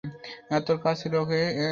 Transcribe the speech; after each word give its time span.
তোর 0.65 0.77
কাজ 0.83 0.95
ছিল 1.01 1.13
তাকে 1.19 1.37
এখানে 1.41 1.59
আনা। 1.59 1.69